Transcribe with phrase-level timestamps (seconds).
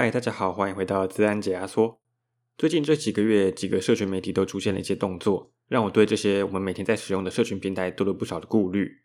[0.00, 2.00] 嗨，大家好，欢迎回到资安解压缩。
[2.56, 9.02] 最近这几个月，几个社群媒体都出现了一些动作，让我对这些我们每天在使用的社群平台多了不少的顾虑。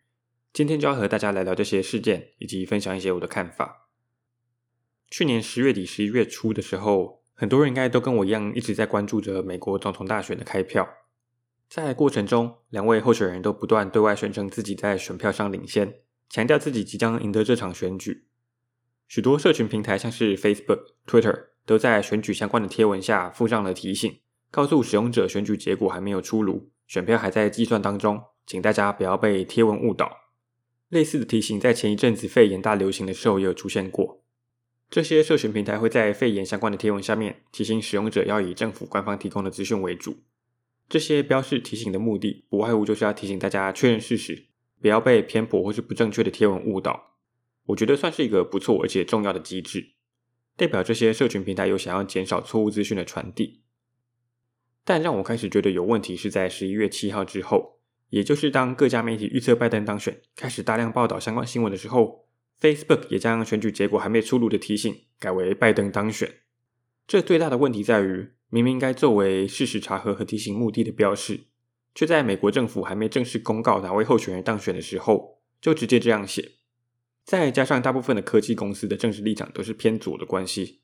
[0.54, 3.90] 今天就要和大家来聊这些事件，以及分享一些我的看法。
[5.10, 10.88] 去年十月底、十一月初的时候，很多人应该都跟我一样，一直在关注着美国总统大选的开票。
[11.68, 15.96] 在过程中，两位候选人都不断对外宣称自己在选票上领先，
[16.30, 18.28] 强调自己即将赢得这场选举。
[19.08, 24.18] 许多社群平台，像是 Facebook、Twitter，都在选举相关的贴文下附上了提醒，
[24.50, 30.10] 告诉使用者选举结果还没有出炉，选票还在计算当中，请大家不要被贴文误导。
[30.88, 34.22] 类似的提醒在前一阵子肺炎大流行的时候也有出现过。
[34.88, 40.18] 这些社群平台会在肺炎相关的贴文下面提醒使用者要以政府官方提供的资讯为主。
[40.88, 44.46] 这些标示提醒的目的，不外乎就是要提醒大家确认事实，
[44.80, 47.15] 不要被偏颇或是不正确的贴文误导。
[47.66, 49.92] 我觉得算是一个不错而且重要的机制，
[50.56, 53.62] 代表这些社群平台有想要减少错误资讯的传递。
[54.84, 62.28] 但让我开始觉得有问题是在十一月七号之后，也就是当各家媒体预测拜登当选，开始大量报道相关新闻的时候
[62.60, 66.32] ，Facebook 也将选举结果还没出炉的提醒改为拜登当选。
[67.08, 71.48] 这最大的问题在于，明明该作为事实查核和提醒目的的标示，
[71.94, 76.52] 却在美国政府还没正式公告哪位候选人当选的时候，就直接这样写。
[77.26, 80.78] 再加上大部分的科技公司的政治立场都是偏左的关系，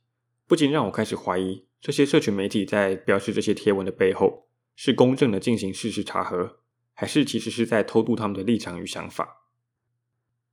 [0.49, 6.59] 不禁让我开始怀疑，这些社群媒体在标示这些贴文的背后，是公正的进行事实查核，
[6.95, 9.45] 还是其实是在偷渡他们的立场与想法？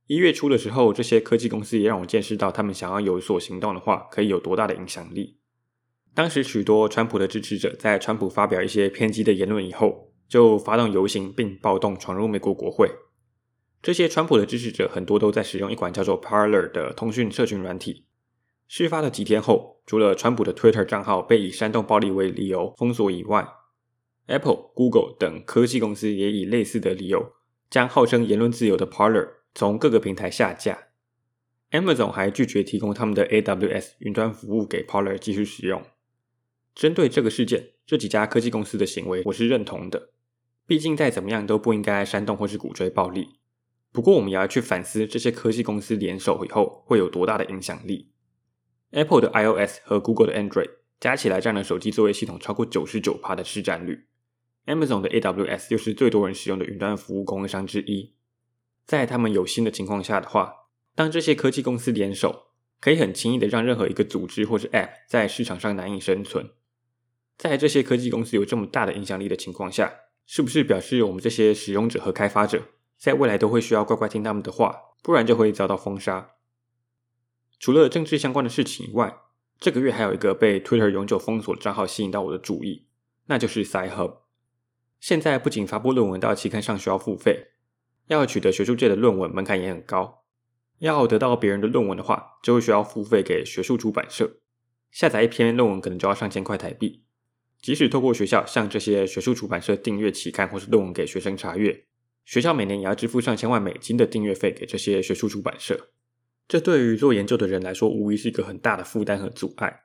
[0.06, 5.38] 一月初的时候，这些科技公司也让我见识到，他们想要有所行动的话，可以有多大的影响力。
[6.14, 12.88] 当时许多川普的支持者在川普发表一些偏激的言论以后，就发动游行并暴动，闯入美国国会。
[13.82, 18.04] 这些川普的支持者很多都在使用一款叫做 Parler 的通讯社群软体。
[18.68, 23.48] 事发的几天后，除了川普的 Twitter 账号被以煽动暴力为理由封锁以外
[24.26, 27.32] ，Apple、Google 等科技公司也以类似的理由
[27.68, 30.88] 将号称言论自由的 Parler 从各个平台下架。
[31.72, 35.82] Amazon 还拒绝提供他们的 AWS 云端服务给 Parler 继续使用。
[36.74, 40.10] 针对这个事件，这几家科技公司的行为我是认同的，
[40.66, 43.39] 毕竟再怎么样都不应该煽动或是鼓吹暴力。
[43.92, 48.12] 不过，我们也要去反思这些科技公司联手以后会有多大的影响力。
[48.90, 50.70] Apple 的 iOS 和 Google 的 Android
[51.00, 54.06] 加起来占了手机作业系统超过九十九趴的市占率。
[54.66, 58.14] Amazon 的 AWS 又是最多人使用的云端服务供应商之一。
[58.84, 60.54] 在他们有心的情况下的话，
[60.94, 62.48] 当这些科技公司联手，
[62.80, 66.50] 可以很轻易的让任何一个组织或是 App 在市场上难以生存。
[67.38, 69.92] 在这些科技公司有这么大的影响力的情况下，
[70.26, 72.64] 是不是表示我们这些使用者和开发者，
[73.00, 76.32] 在未来都会需要乖乖听他们的话，不然就会遭到封杀。
[77.58, 79.20] 除了政治相关的事情以外，
[79.58, 82.88] 这个月还有一个被 Twitter 永久封锁的账号吸引到我的注意，
[83.26, 84.18] 那就是 SciHub。
[85.00, 87.52] 现在不仅发布论文到期刊上需要付费，
[88.08, 90.24] 要取得学术界的论文门槛也很高。
[90.80, 94.40] 要得到别人的论文的话，就会需要付费给学术出版社。
[94.90, 97.04] 下载一篇论文可能就要上千块台币。
[97.62, 101.86] 即使透过学校向这些学术出版社订阅期刊或是论文给学生查阅。
[102.30, 105.88] 学校每年也要支付上千万美金的订阅费给这些学术出版社，
[106.46, 109.80] 这对于做研究的人来说，无疑是一个很大的负担和阻碍。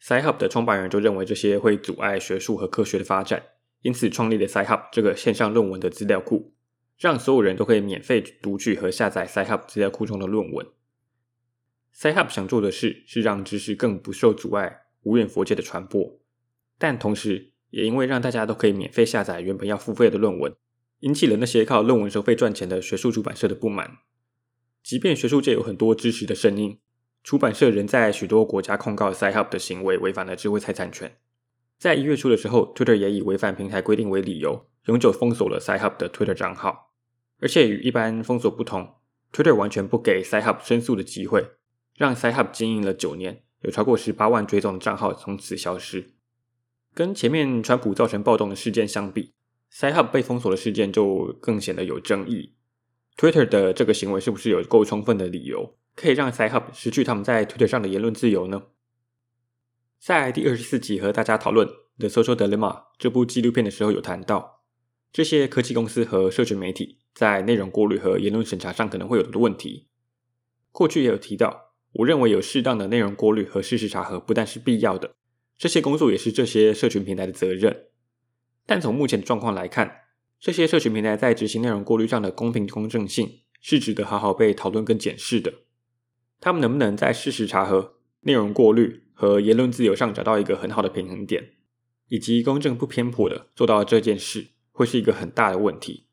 [0.00, 3.42] SciHub 的创办人就认为这些会阻碍学术和科学的发展，
[3.82, 6.54] 因此创立了 SciHub 这个线上论文的资料库，
[6.96, 10.64] 让所有人都可以免费读取和下载 SciHub 资料库中的论文。
[11.92, 16.20] SciHub 想做的事是让知识更不受阻碍、无远弗届的传播，
[16.78, 20.54] 但同时也因为让大家都可以免费下载原本要付费的论文。
[21.00, 23.98] 引起了那些靠论文收费赚钱的学术出版社的不满。
[24.82, 26.78] 即便学术界有很多支持的声音，
[27.22, 31.18] 出版社仍在许多国家控告 SciHub 的行为违反了智慧财产权。
[31.78, 36.92] 在一月初的时候，Twitter 也以违反平台规定为理由，永久封锁了 SciHub 的 Twitter 账号。
[37.40, 38.96] 而且与一般封锁不同
[39.32, 41.52] ，Twitter 完全不给 SciHub 申诉的机会，
[41.96, 46.12] 让 SciHub 经营了九年，有超过十八万追踪的账号从此消失。
[46.92, 49.32] 跟前面川普造成暴动的事件相比
[49.72, 52.54] ，SciHub 被封锁的事件就更显得有争议。
[53.16, 58.62] Twitter 的这个行为是不是有够充分的理由，可以让 SciHub 失去他们在 Twitter 上的言论自由呢？
[59.98, 61.68] 在第二十四集和大家讨论
[61.98, 64.62] 《The Social Dilemma》这部纪录片的时候，有谈到
[65.12, 69.88] 这些科技公司和社群媒体在内容过滤和言论审查上可能会有的问题。
[70.72, 75.14] 过去也有提到，我认为有适当的内容过滤和事实查核不但是必要的，
[75.58, 77.89] 这些工作也是这些社群平台的责任。
[78.70, 80.02] 但从目前的状况来看，
[80.38, 85.52] 这些社群平台在执行内容过滤上的公平公正性是值得好好被讨论跟检视的。
[86.38, 91.54] 他们能不能在事实查核、内容过滤和言论自由上找到一个很好的平衡点，
[92.06, 96.06] 以及公正不偏颇的做到这件事，会是一个很大的问题。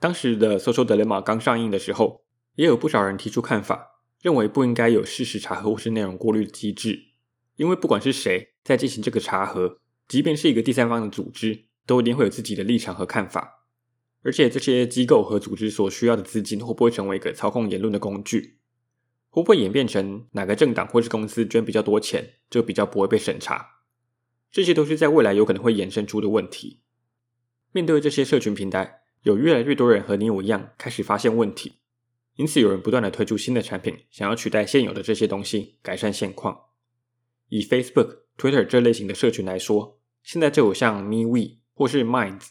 [0.00, 2.24] 当时的《Social Dilemma》刚上映的时候，
[2.56, 7.04] 也有不少人提出看法，认为不应该有事实查核或是内容过滤的机制，
[7.54, 9.78] 因为不管是谁在进行这个查核，
[10.08, 13.64] 即便是一个第三方的组织，都一定会有自己的立场和看法。
[14.22, 18.58] 而且这些机构和组织所需要的资金会不会成为一个操控言论的工具？
[19.30, 23.82] 会不会演变成哪个政党或是公司捐比较多钱，就比较不会被审查？
[24.50, 26.80] 这些都是在未来有可能会衍生出的问题。
[27.72, 31.74] 面对这些社群平台，有越来越多人和你我一样开始发现问题，
[32.36, 36.58] 因此有人不断的推出新的产品，想要取代现有的这些东西，改善现况。
[37.48, 42.48] 以 Facebook、Twitter 这类型的社群来说，现在就有像 MeWe 或是 Minds。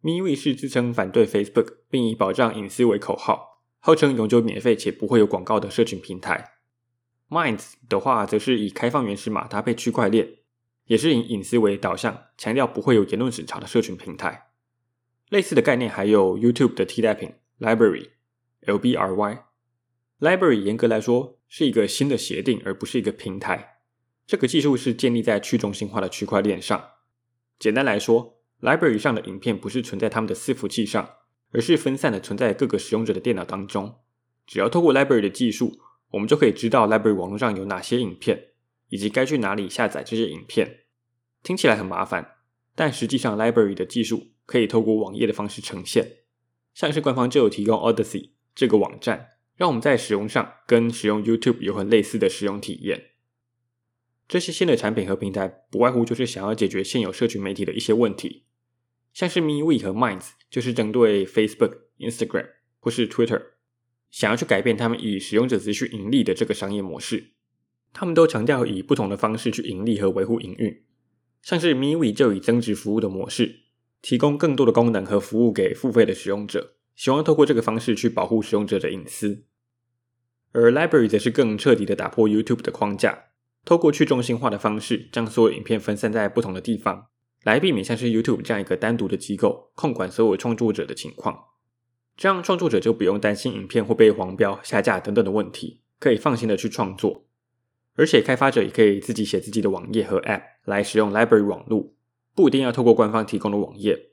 [0.00, 6.52] MeWe 是自称反对 Facebook，并以保障隐私为口号，号称永久免费且不会有广告的社群平台。
[7.28, 10.36] Minds 的话，则是以开放原始码搭配区块链，
[10.84, 14.50] 也是以隐私为导向，强调不会有言论审查的社群平台。
[15.30, 19.46] 类似的概念还有 YouTube 的替代品 Library（L B R Y）。
[20.20, 23.78] Library 严格来说是一个新的协定，而不是一个平台。
[24.28, 26.90] 这个技术是建立在去中心化的区块链上。
[27.58, 31.08] 简单来说，Library 上的影片不是存在他们的伺服器上，
[31.52, 34.00] 而是分散的存在各个使用者的电脑当中。
[34.46, 35.78] 只要透过 Library 的技术，
[36.10, 38.48] 我们就可以知道 Library 网络上有哪些影片，
[38.88, 40.80] 以及该去哪里下载这些影片。
[41.42, 42.36] 听起来很麻烦，
[42.74, 46.18] 但实际上 Library 的技术可以透过网页的方式呈现。
[46.74, 53.10] 像是官方就有提供 Odyssey 这个网站，让我们在使用上跟使用 YouTube 有很类似的使用体验。
[54.26, 58.44] 这些新的产品和平台，不外乎就是想要解决现有社群媒体的一些问题。
[59.12, 62.48] 像是 MeWe 和 Minds 就是针对 Facebook、Instagram
[62.80, 63.42] 或是 Twitter，
[64.10, 67.32] 想要去改变他们以使用者资讯盈利的这个商业模式。
[67.92, 70.82] 他们都强调以不同的方式去盈利和维护营运。
[71.42, 73.60] 像是 MeWe 就以增值服务的模式，
[74.02, 79.44] 提供更多的功能和服务给付费的使用者，希望透过这个方式去保护使用者的隐私。
[80.50, 83.26] 而 Library 则是更彻底的打破 YouTube 的框架，
[83.64, 87.06] 透过去中心化的方式，将所有影片分散在不同的地方。
[87.44, 91.38] 来避免像是 YouTube 这样一个单独的机构控管所有创作者的情况，
[92.16, 97.26] 这样创作者就不用担心影片会被黄标、下架等等的问题，可以放心的去创作。
[97.96, 101.94] 而且开发者也可以自己写自己的网页和 App 来使用 Library 网路，
[102.34, 104.10] 不一定要透过官方提供的网页。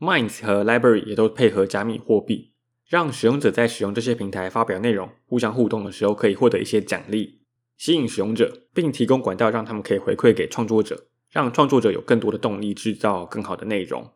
[0.00, 2.52] Minds 和 Library 也都配合加密货币，
[2.88, 7.39] 让使用者在使用这些平台发表内容、互相互动的时候，可以获得一些奖励，
[7.80, 11.06] 吸引使用者，并提供管道让他们可以回馈给创作者。
[11.30, 14.12] 让创作者有更多的动力制造更好的内容。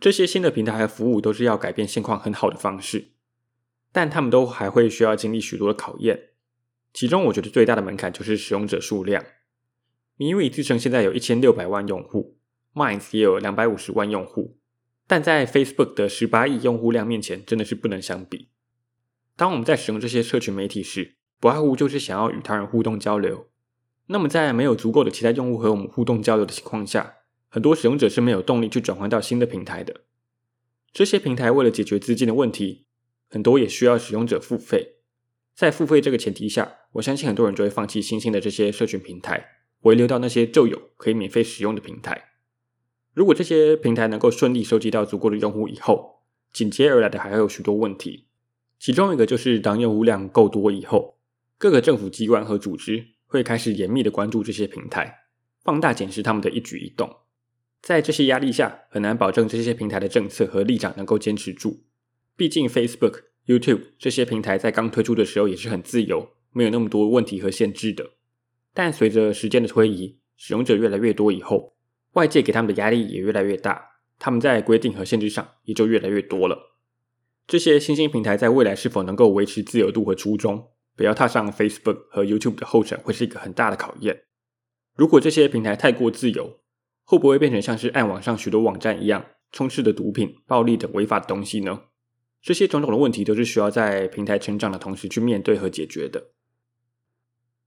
[0.00, 3.10] 这些新的平台和服务都是要改变现况很好的方式，
[3.92, 6.30] 但他们都还会需要经历许多的考验。
[6.94, 9.22] 其中，我觉得最大的门槛就是使用者数量。
[10.16, 12.38] MeWe 自称现在有一千六百万用户
[12.72, 14.56] ，Minds 也有两百五十万用户，
[15.06, 18.48] 但在 Facebook 的十八亿用户量面前，真的是不能相比。
[19.36, 23.46] 当我们在使用这些社群媒体时，不外乎就是想要与他人互动交流。
[24.06, 27.16] 那么，在没有足够的其他用户和我们互动交流的情况下，
[27.48, 30.02] 很多使用者是没有动力去转换到新的平台的。
[30.92, 32.86] 这些平台为了解决资金的问题，
[33.28, 34.96] 很多也需要使用者付费。
[35.54, 39.48] 在付费这个前提下，我相信很多人就会放弃新兴的这些社群平台，
[39.80, 42.30] 回流到那些旧有可以免费使用的平台。
[43.12, 48.28] 如果这些平台能够顺利收集到足够的用户以后，紧接而来的还会有许多问题。
[48.78, 51.17] 其中一个就是当用户量够多以后，
[51.58, 53.18] 各个政府机关和组织。
[53.30, 55.26] 会开始严密的关注这些平台，
[55.62, 57.14] 放大检视他们的一举一动。
[57.82, 61.84] 在这些压力下，很难保证这些平台的政策和立场能够坚持住。
[62.34, 68.12] 毕竟，Facebook、YouTube 这些平台在刚推出的时候也是很自由，没有那么多问题和限制的。
[68.72, 71.76] 但随着时间的推移，使用者越来越多以后，
[72.14, 76.78] 外界给他们的压力也越来越大，他们在规定和限制上也就越来越多了。
[77.46, 80.68] 这些新兴平台在未来是否能够维持自由度和初衷？
[80.98, 84.24] 不要踏上 Facebook 和 YouTube 的后尘，会是一个很大的考验。
[84.96, 86.58] 如果这些平台太过自由，
[87.04, 91.84] 会不会变成像是暗网上许多网站一样，充斥着毒品、暴力等违法的东西呢？
[92.42, 96.32] 这些种种的问题都是需要在平台成长的同时去面对和解决的。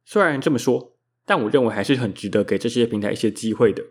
[0.04, 3.82] 虽然这么说，但我认为还是很值得给这些平台一些机会的。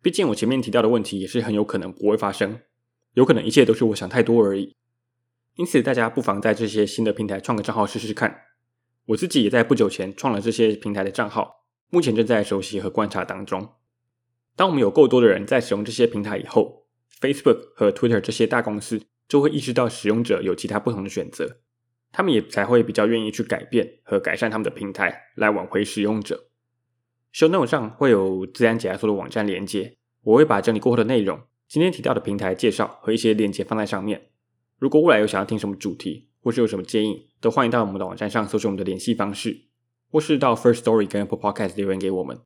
[0.00, 2.60] 毕竟我前面提到的问题也是很有可能不会发生，
[3.14, 4.76] 有可能一切都是我想太多而已。
[5.56, 8.42] 因此，大家不妨在这些新的平台创个账号试试看。
[9.06, 13.72] 我自己也在不久前创了这些平台的账号，目前正在熟悉和观察当中。
[14.56, 16.86] 当我们有够多的人在使用这些平台以后
[17.20, 21.58] ，Facebook 和 Twitter 这些大公司就会意识到使用者有其他不同的选择，
[22.12, 26.48] 他们也才会比较愿意去改变和改善他们的平台，来挽回使用者。
[27.32, 34.28] Show Note 上会有自然解压缩的网站连接，我会把整理过后的内容、今天提到的平台介绍和一些链接放在上面。
[34.78, 39.64] 如果未来有想要听什么主题，或是有什么建议，都欢迎到我们的网站上搜索我们的联系方式，
[40.10, 42.38] 或是到 First Story 跟 Apple Podcast 留言给我们。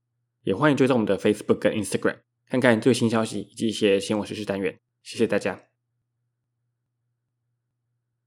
[0.45, 4.78] 也欢迎追踪我们的 Facebook 跟 Instagram，看看最新消息以及一些新闻时事单元。
[5.02, 5.67] 谢谢大家。